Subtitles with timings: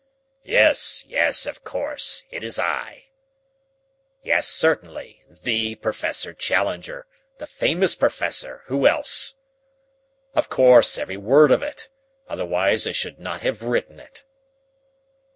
[0.45, 3.09] "Yes, yes, of course, it is I....
[4.23, 7.05] Yes, certainly, the Professor Challenger,
[7.37, 9.35] the famous Professor, who else?...
[10.33, 11.89] Of course, every word of it,
[12.27, 14.23] otherwise I should not have written it....